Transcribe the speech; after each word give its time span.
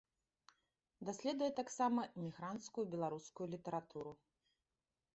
Даследуе 1.09 1.51
таксама 1.59 2.01
эмігранцкую 2.23 2.89
беларускую 2.97 3.47
літаратуру. 3.55 4.11